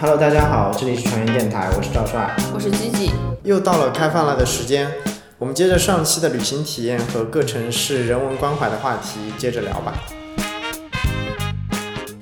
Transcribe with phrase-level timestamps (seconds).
[0.00, 2.32] Hello，大家好，这里是传言电台，我是赵帅。
[2.54, 3.10] 我是吉吉，
[3.42, 4.88] 又到了开饭了的时间，
[5.38, 9.94] 我们接着上期的旅行体验和各城市人文关怀的话题接着聊吧。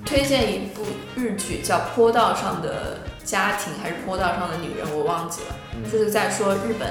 [0.06, 0.84] 推荐一部
[1.16, 5.56] 日剧叫《坡道上的家庭》还是《坡道上的女人》，我忘记了，
[5.92, 6.88] 就是在说日本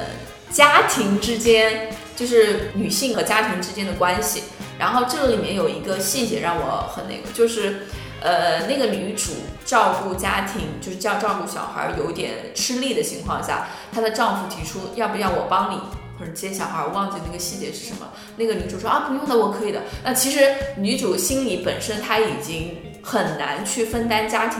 [0.51, 4.43] 家庭之间，就是女性和家庭之间的关系。
[4.77, 7.87] 然后这个里面有一个细节让我很那个，就是
[8.21, 9.31] 呃，那个女主
[9.65, 15.79] 照顾家庭，就是照照顾小孩有点吃力的情况下，她的丈夫提出要不要我帮你
[16.17, 18.07] 或者接小孩，我忘记那个细节是什么。
[18.37, 19.81] 那个女主说啊，不用的，我可以的。
[20.03, 20.47] 那其实
[20.77, 24.59] 女主心里本身她已经很难去分担家庭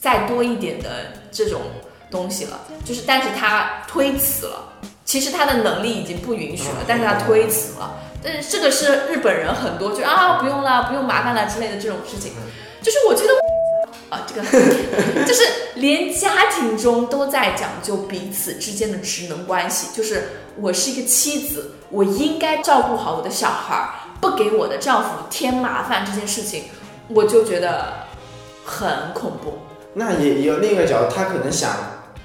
[0.00, 1.60] 再多一点的这种
[2.10, 4.72] 东西了，就是但是她推辞了。
[5.04, 7.94] 其实她的能力已经不允许了，但是她推辞了。
[8.22, 12.32] 但是这个是日本人很多就啊不用了，不用麻烦了之类的这种事情，
[12.80, 13.28] 就是我觉得
[14.14, 15.42] 啊这个就是
[15.74, 20.28] 连家庭中都在讲究彼此之间的职能关系，就是
[20.60, 23.90] 我是一个妻子，我应该照顾好我的小孩儿，
[24.20, 26.64] 不给我的丈夫添麻烦这件事情，
[27.08, 27.92] 我就觉得
[28.64, 29.58] 很恐怖。
[29.94, 31.70] 那也也有另一个角度，他可能想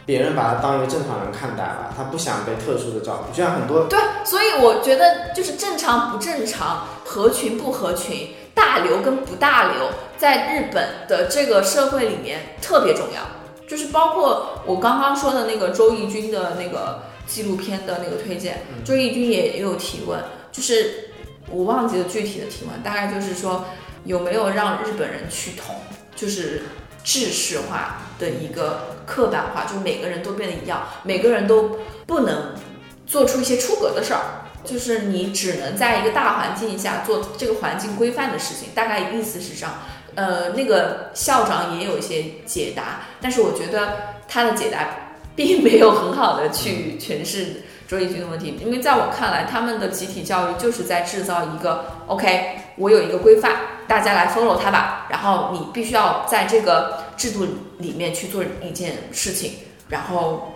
[0.05, 8.29] 别人把他当一个正常人看待吧，他不想被特殊的照顾，就像很多对，所以我觉得就是正常不正常，合群不合群，
[8.59, 13.21] 大流跟不大流，在日本的这个社会里面特别重要。
[13.65, 20.19] 就是包括我刚刚说的那个周轶君的那个纪录片的那个推荐，周轶君也也有提问，
[20.52, 21.11] 就是
[21.49, 23.63] 我忘记了具体的提问，大概就是说
[24.03, 25.75] 有没有让日本人趋同，
[26.13, 26.63] 就是
[27.02, 32.55] 制式化的一个刻板化，就是每个人都变得一样，每个人都不能
[33.07, 39.73] 做出一些出格的事儿，就是你只能在一个大环境下做这个环境规范的事情，大概意思是这样。
[40.15, 43.97] 呃，那个校长也有一些解答，但是我觉得
[44.27, 44.89] 他的解答
[45.36, 53.55] 并没有很好的去诠释周轶君的问题，因为在我看来，他们的集体教育就是在制造一个 OK，我有一个规范，
[53.87, 57.45] 大家来 follow 它吧，然后你必须要在这个制度
[57.77, 59.53] 里面去做一件事情，
[59.87, 60.55] 然后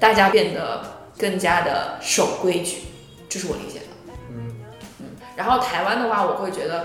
[0.00, 0.82] 大家变得
[1.18, 2.78] 更加的守规矩，
[3.32, 3.86] 这是我理解的。
[4.28, 4.52] 嗯
[5.00, 6.84] 嗯，然后台湾的话，我会觉得，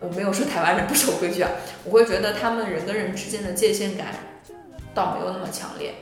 [0.00, 1.52] 我没有说台湾人不守规矩啊，
[1.84, 4.08] 我会觉得他们人跟人之间的界限感
[4.92, 5.94] 倒没有那么强烈，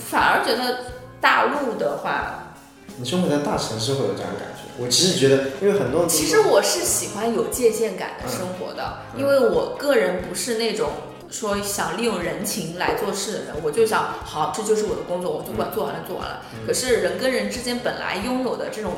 [0.00, 0.84] 反而觉得
[1.20, 2.54] 大陆的话，
[2.96, 4.62] 你生活在大城市会有这样的感觉。
[4.78, 10.88] 我其实觉得，因为很多其实我是喜欢有界限感的生活的，因为我个人不是那种。
[11.28, 16.40] 说想利用人情来做事的人，我就想好，这就是我的工作，我就管做完了，做完了。
[16.64, 18.92] 可是人跟人之间本来拥有的这种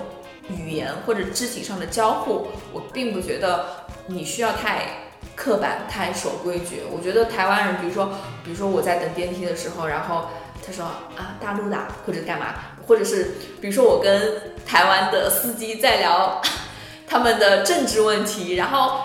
[0.49, 3.67] 语言或者肢体上的交互，我并不觉得
[4.07, 4.87] 你需要太
[5.35, 6.83] 刻板、太守规矩。
[6.91, 8.11] 我觉得台湾人，比如说，
[8.45, 10.29] 比如说我在等电梯的时候，然后
[10.67, 11.77] 他说啊大陆的
[12.07, 12.55] 或者干嘛，
[12.87, 16.41] 或者是比如说我跟台湾的司机在聊
[17.07, 19.01] 他们的政治问题，然后。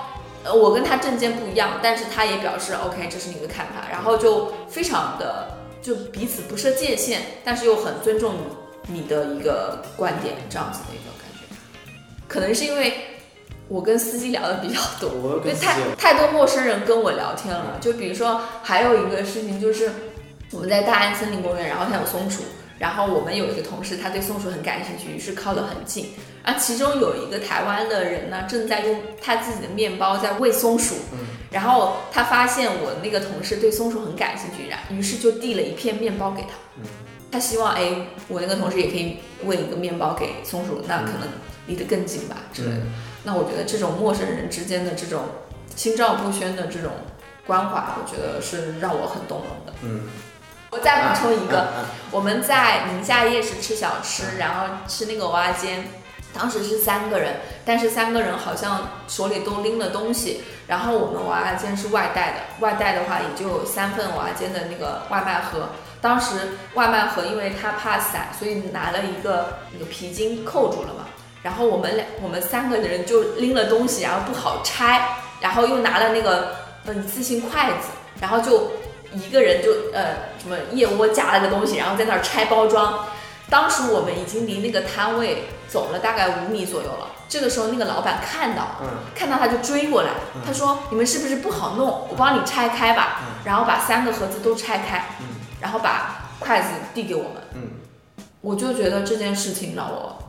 [0.46, 8.36] 呃，我跟他政见不一样，但是他也表示 OK，这是你的看法，然后就非常的就彼此不设界限，但是又很尊重
[8.88, 11.23] 你的一个观点，这样子的一个。
[12.34, 12.92] 可能是因为
[13.68, 17.78] 我跟司机聊的比较多，因为太太多陌生人跟我聊天了。
[17.80, 19.92] 就比如说，还有一个事情就是
[20.52, 22.42] 我们在大安森林公园，然后它有松鼠，
[22.80, 26.08] 然后我们有一个同事他对松鼠很感兴趣，于是靠得很近。
[26.42, 30.96] 啊，其中有一个台湾的人呢，正在用他自己的面包在喂松鼠，
[31.52, 36.50] 然后他发现我那个同事对松鼠很感兴趣，然于是就递了一片面包给他。
[37.32, 37.94] 他希望哎，
[38.28, 41.22] 我那个同事也可以喂一个面包给松鼠，那可能
[41.68, 42.82] 离得更近吧之类的。
[43.24, 45.24] 那我觉得这种陌生人之间的这种
[45.76, 46.92] 心照不宣的这种
[47.48, 49.74] 关怀，我觉得是让我很动容的。
[49.82, 50.02] 嗯，
[50.72, 51.68] 我再补充一个，
[52.12, 55.88] 我们在宁夏夜市吃小吃，然后吃那个蚵仔煎，
[56.34, 65.70] 当时是三个人，但是三个人好像手里都拎了东西，然后我们娃娃煎是外带的，外带的话也就有三份娃娃煎的那个外卖盒。
[66.02, 71.08] 当时外卖盒因为他怕散，所以拿了一个那个皮筋扣住了嘛。
[71.44, 76.56] 然后我们两我们三个人就拎了东西，然后不好拆，然后又拿了那个
[76.86, 78.72] 嗯一次性筷子，然后就
[79.14, 83.06] 一个人就呃什么腋窝夹了个东西，然后在那儿拆包装。
[83.50, 87.08] 当时我们已经离那个摊位走了大概五米左右了。
[87.28, 90.10] 这个时候那个老板看到了，嗯看到他就追过来，
[90.46, 92.08] 他说：“你们是不是不好弄？
[92.10, 93.20] 我帮你拆开吧。
[93.22, 95.26] 嗯然后把三个盒子都拆开，嗯
[95.60, 97.34] 然后把筷子递给我们。
[97.54, 97.62] 嗯，
[98.40, 100.23] 我就觉得这件事情让我你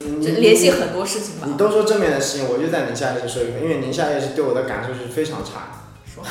[0.00, 1.46] 就联系很多事情吧。
[1.46, 5.82] 你都说正面的事情，我就在宁夏夜市说一个，因为宁夏夜市对我的感受是非常差。
[6.04, 6.22] 说，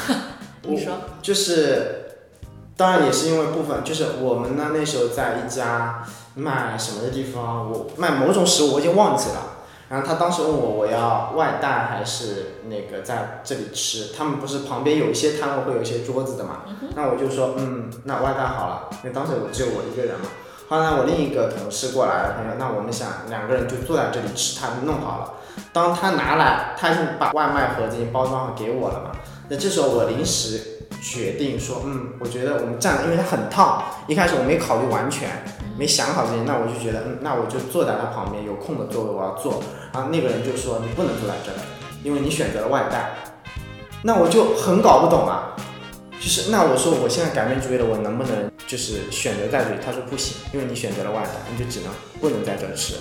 [0.63, 2.05] 我你说，就是
[2.77, 6.05] 当然也是因为部分，就是我们呢那时候在一家
[6.35, 9.49] 卖什么的地方，我卖某种食物我已经忘记了。
[9.89, 16.61] 然后他当时问我我要外带还是那个在这里吃，他们不是旁边有一些摊位会有一些桌子的嘛，
[16.95, 20.25] 那我就说嗯，那外带好了，因为当时我只有我一个人嘛。
[20.67, 25.33] 后来我另一个同事过来了，他说那我们想两个人就坐在这里吃，他就弄好了。
[25.71, 29.11] 当他拿来，他已经把外卖盒子已经包装好给我了嘛。
[29.49, 35.29] 那这时候我临时决定说，嗯，我觉得我们站，因为它很烫，一开始我没考虑完全，
[35.77, 39.61] 没想好这些，那我就觉得，嗯，那我就坐在他旁边，有空的座位我要坐。
[39.93, 41.59] 然后那个人就说你不能坐在这儿，
[42.03, 43.11] 因为你选择了外带。
[44.01, 45.53] 那我就很搞不懂啊，
[46.23, 49.75] 就是那我说我现在改变主意了，我能不能就是选择在这里？
[49.85, 51.91] 他说不行，因为你选择了外带，你就只能
[52.21, 52.93] 不能在这儿吃。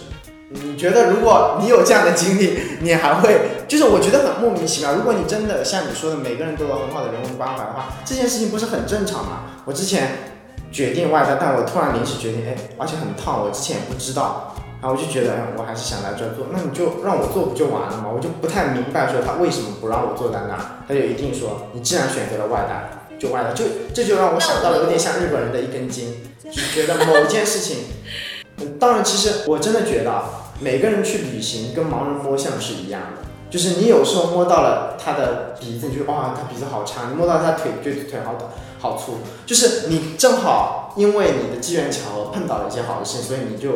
[0.50, 4.94] 你觉得如果你有这样的经历，你还会就是我觉得很莫名其妙。
[4.94, 9.44] 如果你真的像你说的，每个人都有很好的人文关怀的话，这件事情不是很正常吗？
[9.66, 10.34] 我之前
[10.72, 14.52] 决定外带，但我突然临时决定，哎，而且很烫，我之前也不知道，
[14.82, 18.10] 然后我就觉得，我还是想来这做，那你就让我做不就完了吗？
[18.12, 22.90] 我就不太明白说他为什么不让我坐在那儿，他就一定说你既然选择了外带，
[23.22, 23.64] 就歪了，就
[23.94, 27.84] 这就让我想到了有点像日本人的一根筋，就觉得某件事情，
[28.80, 30.42] 当然，其实我真的觉得。
[30.60, 38.48] 每个人去旅行跟盲人摸象是一样的，就是你有时候摸到了他的鼻子，你就哇，他鼻子好长；你摸到他腿，觉得腿好短、
[38.78, 39.16] 好粗。
[39.44, 43.70] 就是你正好因为你的机缘巧合碰到了一些好的事情，所以你就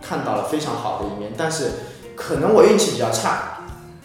[0.00, 1.34] 看到了非常好的一面。
[1.36, 1.72] 但是
[2.16, 3.49] 可能我运气比较差。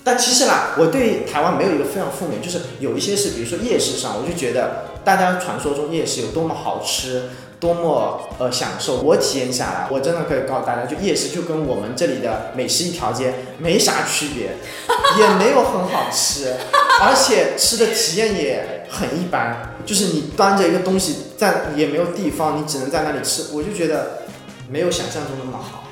[0.06, 7.24] 但其实啦，我对台湾没有一个非常负面，就是有一些是，比如说夜市上，我就觉得大家传说中夜市有多么好吃。
[7.58, 8.98] 多么呃享受！
[8.98, 14.58] 我体验下来，我真的可以告诉大家，就夜市就跟我们这里的美食一条街没啥区别，
[15.18, 16.54] 也没有很好吃，
[17.02, 19.74] 而且吃的体验也很一般。
[19.86, 24.24] 就是你端着一个东西在，也没有地方，你只能在那里吃，我就觉得
[24.70, 25.85] 没有想象中那么好。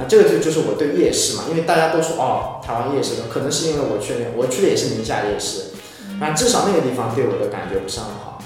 [0.00, 5.72] 啊，这个就就是我对夜市嘛，因为大家都说哦，台湾夜市的，可能是因为我去的，我去的也是宁夏夜市，
[6.18, 8.42] 反正至少那个地方对我的感觉不是很好。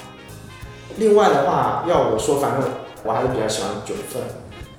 [0.96, 2.70] 另外的话，要我说，反正
[3.04, 4.22] 我还是比较喜欢九份，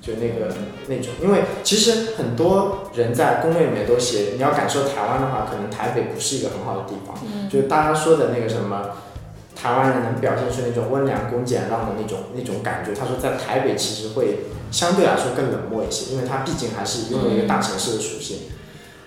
[0.00, 0.54] 就那个
[0.86, 7.16] 那种，因为其实很多人在攻略里面都写，你要感受台湾的话，可能台北不是一个很好的地方。
[7.22, 7.48] 嗯。
[7.48, 8.90] 就是大家说的那个什么，
[9.56, 12.94] 台湾人能表现出那种温良恭俭让的那种那种感觉。
[12.94, 18.40] 他说在台北其实会相对来说更冷漠一些，因为它毕竟还是拥有一个大城市的属性，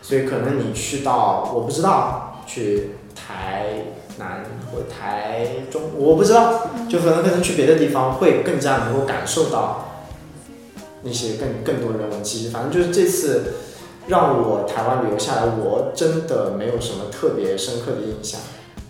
[0.01, 3.83] 所以可能你去到我不知道去台。
[4.17, 10.03] 南或台中，我不知道，就可能可能去别的地方会更加能够感受到
[11.03, 12.49] 那些更更多人文气息。
[12.49, 13.53] 反正就是这次
[14.07, 18.41] 让我台湾旅游下来，我真的没有什么特别深刻的印象。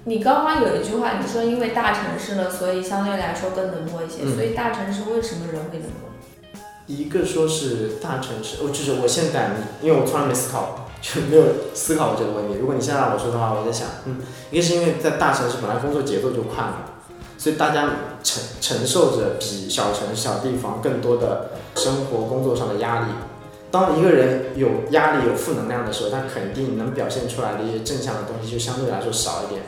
[0.06, 4.24] 你刚刚有一句话，你说因为大城市了，所以相对来说更冷漠一些。
[4.34, 6.10] 所以大城市为什么人会冷漠？
[6.88, 9.52] 一个说是大城市，哦，就是我现在，
[9.82, 10.86] 因为我从来没思考。
[11.02, 11.44] 就没有
[11.74, 12.56] 思考过这个问题。
[12.60, 14.18] 如果你现在让我说的话，我在想，嗯，
[14.52, 17.00] 一个是因为在大城市本来工作节奏就快嘛，
[17.38, 17.88] 所以大家
[18.22, 23.06] 承承受着比小城小地方更多的生活工作上的压力。
[23.72, 29.62] 当一个人有压力、有负能量的时候，他肯定能表现出来的一些正向的东西就相对来说少一点。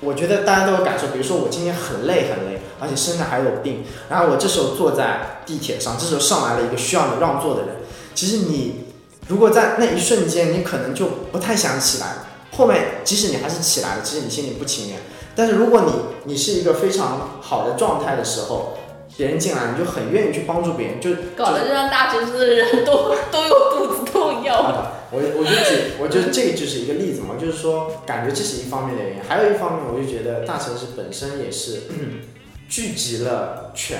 [0.00, 7.76] 我觉得大家都有感受，比如说我今天很累很累，而且身上还有病，然后我这时候坐在地铁上，这时候上来了一个需要你让座的人，
[8.14, 8.84] 其实你。
[9.26, 12.26] 如果在那一瞬间，你可能就不太想起来了。
[12.58, 14.98] 后面即使你还是起来了，其实你心里不情愿。
[15.34, 15.92] 但是如果你
[16.24, 18.76] 你是一个非常好的状态的时候，
[19.16, 24.92] 别人进来，你就很愿意去帮助别人，就搞得让大城市的人都都有肚子痛一样。
[25.14, 31.82] 我我就举，我觉得这个就是一个例子嘛，就是说感觉这是一方面的原因，还有一方面，我就觉得大城市本身也是
[32.68, 33.98] 聚集了全。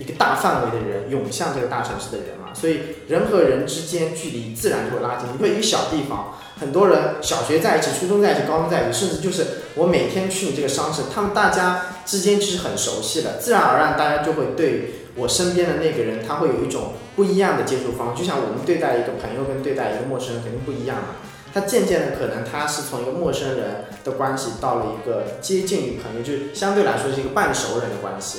[0.00, 2.78] 一个大范围的人涌向这个大城市的人嘛，所以
[3.08, 5.28] 人和人之间距离自然就会拉近。
[5.36, 18.22] 因为一个小地方，很多人小学在一起，初中在一起，高中在一起，甚至就是我每天去你这个商市，他们大家之间其实很熟悉的，自然而然大家就会对我身边的那个人，他会有一种不一样的接触方式。
[18.22, 21.16] 就像我们对待一个朋友跟对待一个陌生人肯定不一样嘛。
[21.52, 28.38] 他渐渐的可能他是从一个陌生人的关系到了一个接近于朋友，就是相对来说是一个半熟人的关系。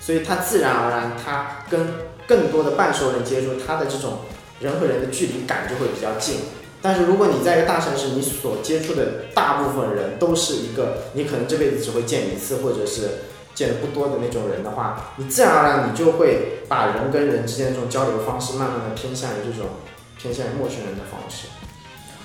[0.00, 1.86] 所以他自然而然，他跟
[2.26, 4.20] 更多的半熟人接触，他的这种
[4.60, 6.36] 人和人的距离感就会比较近。
[6.80, 13.08] 但是如果你在一个大城市，你所接触的大部分人都是一个你可能这辈子只会见一次，或者是
[13.56, 19.70] 见的不多的那种人的话，你自然而然你就会把人跟人之间这种交流方式慢慢的偏向于这种
[20.16, 21.48] 偏向于陌生人的方式。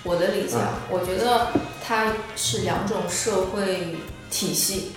[0.03, 0.57] 我的理解，
[0.89, 1.47] 我觉得
[1.83, 3.95] 它是两种社会
[4.29, 4.91] 体系。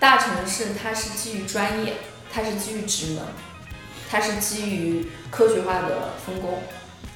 [0.00, 1.94] 大城市它是基于专业，
[2.32, 3.24] 它是基于职能，
[4.10, 6.58] 它是基于科学化的分工。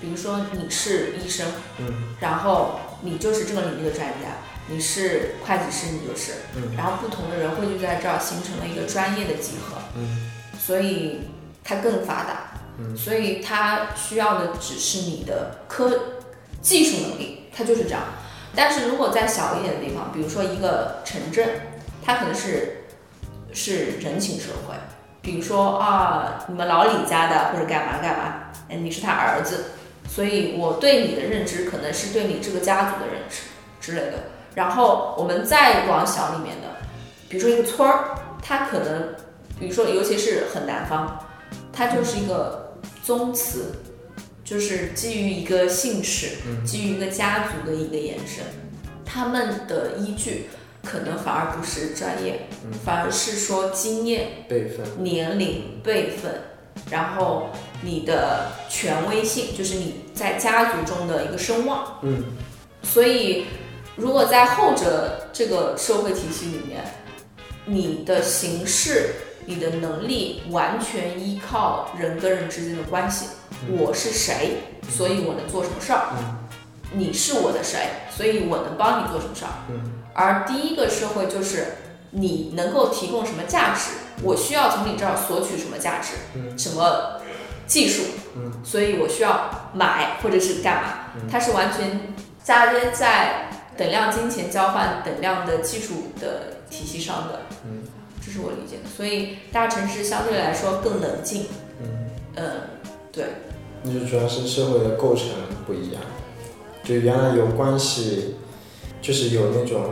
[0.01, 1.47] 比如说你是医生，
[1.79, 4.37] 嗯然后你就是这个领域的专家，
[4.69, 6.75] 你是会计师，你就是，嗯。
[6.77, 10.31] 然后不同的人汇聚在这儿，形成了一个专业的集合，嗯。
[10.59, 11.21] 所以
[11.63, 12.97] 它更发达，嗯。
[12.97, 15.91] 所以它需要的只是你的科
[16.61, 18.03] 技术能力，它就是这样。
[18.55, 21.49] 但是如果在小一点的地方，比如说一个城镇，
[22.05, 22.87] 它可能是
[23.53, 24.75] 是人情社会，
[25.23, 28.35] 比如说啊，你们老李家的或者干嘛干嘛，
[28.69, 29.73] 哎，你是他儿子，
[30.09, 33.43] 所以我对你的认知可能是对你这个家族的认知
[33.81, 34.36] 之类的。
[34.57, 36.69] 然后我们再往小里面的，
[37.29, 39.15] 比如说一个村儿，它可能，
[39.61, 41.23] 比如说尤其是很南方，
[41.71, 43.73] 它就是一个宗祠，
[44.43, 48.47] 就是基于一个姓氏，基于一个家族的一个延伸，
[49.05, 50.49] 他们的依据
[50.83, 52.49] 可能反而不是专业，
[52.83, 56.33] 反而是说经验、辈分，年龄、辈分，
[56.91, 57.51] 然后
[57.83, 61.99] 你的权威性，就是你在家族中的一个声望。
[62.01, 62.25] 嗯。
[62.83, 63.47] 所以，
[63.97, 66.85] 如果在后者这个社会体系里面，
[67.65, 69.15] 你的形式、
[69.47, 73.27] 你的能力完全依靠人跟人之间的关系。
[73.71, 74.59] 我是谁，
[74.91, 76.13] 所以我能做什么事儿；
[76.93, 79.51] 你是我的谁，所以我能帮你做什么事儿。
[79.71, 79.93] 嗯。
[80.13, 81.77] 而第一个社会就是
[82.11, 86.59] 你能够提供什么价值，我需要从你这儿索取什么价值，嗯。
[86.59, 87.23] 什么
[87.67, 88.03] 技术，
[88.37, 88.53] 嗯。
[88.63, 90.89] 所以我需要买或者是干嘛，
[91.33, 97.83] 它是完全嫁接在等量金钱交换等量的技术的体系上的，嗯
[98.25, 98.89] 这是我理解的。
[98.97, 101.47] 所以大城市相对来说更冷静，
[101.81, 102.51] 嗯，嗯，
[103.13, 103.25] 对，
[103.83, 105.27] 那就主要是社会的构成
[105.67, 106.03] 不一样，
[106.83, 108.37] 就原来有关系，
[109.01, 109.83] 就是有那种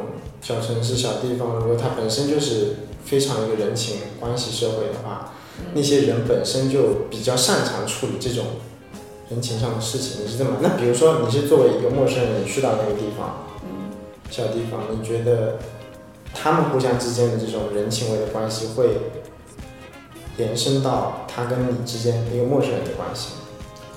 [0.41, 5.33] 小城市、小地方，如果它本身就是非常一个人情关系社会的话，
[5.75, 8.45] 那些人本身就比较擅长处理这种
[9.31, 10.25] 人情上的事情。
[10.25, 10.59] 你是这么？
[10.61, 13.54] 那比如说你是作为一个陌生人，你去到那个地方，嗯，
[14.35, 15.59] 小地方，你觉得
[16.35, 18.97] 他们互相之间的这种人情味的关系会
[20.39, 23.43] 延伸到他跟你之间一个陌生人的关系吗？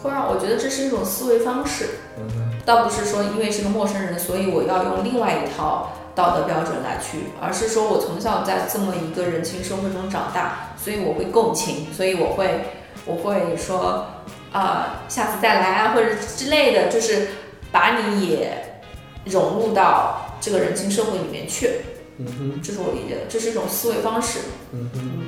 [0.04, 1.86] 会让我觉得这是一种思维方式。
[2.20, 2.52] 嗯。
[2.64, 12.62] 倒不是说因为是个陌生人，所以我要用另外一套道德标准来去，而是说我从小在这么一个人情社会中长大，所以我会共情，所以我会
[13.06, 14.06] 我会说
[14.52, 17.28] 啊、下次再来啊，或者之类的，就是
[17.72, 18.82] 把你也
[19.26, 21.70] 融入到这个人情社会里面去，
[22.20, 24.40] 嗯哼，这是我理解的，这是一种思维方式。
[24.72, 25.28] 嗯哼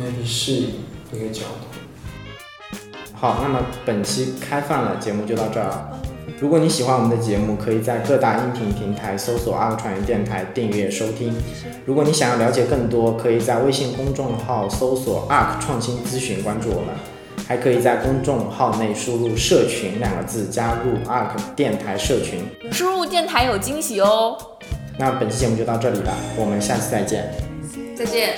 [0.00, 2.78] ，maybe 是一个角度。
[3.12, 6.00] 好，那么本期开饭了节目就到这儿了。
[6.40, 11.36] 如果你喜欢我们的节目，可以在各大音频平台搜索“阿克传言电台”订阅收听。
[11.84, 16.94] 如果你想要了解更多，可以在微信公众号搜索 “ARK 创新咨询”关注我们，
[17.46, 22.40] 还可以在公众号内输入“社群”两个字，加入 ARK 电台社群。
[22.72, 24.36] 输入电台有惊喜哦，
[24.98, 27.30] 那本期节目就到这里了，我们下次再见。
[27.94, 28.34] 再见。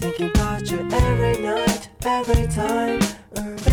[0.00, 3.65] Thinking about you every night, every time.